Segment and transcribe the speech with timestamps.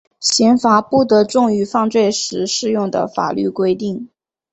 [0.19, 4.09] 刑罚不得重于犯罪时适用的法律规定。